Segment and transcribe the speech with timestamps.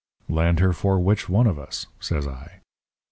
[0.27, 2.61] "'Land her for which one of us?' says I.